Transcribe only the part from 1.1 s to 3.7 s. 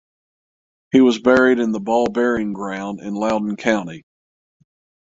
buried in the Ball Burying Ground in Loudoun